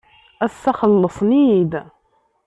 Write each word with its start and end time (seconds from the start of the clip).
Ass-a 0.45 0.71
xellsen-iyi-d. 0.79 1.73